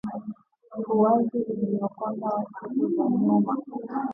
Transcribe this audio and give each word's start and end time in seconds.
Uwazi 0.91 1.37
uliokonda 1.39 2.27
wa 2.27 2.45
siku 2.59 2.87
za 2.95 3.03
nyuma 3.09 3.57